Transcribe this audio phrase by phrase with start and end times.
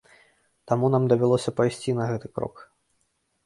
[0.71, 2.55] Таму нам давялося пайсці на гэты крок.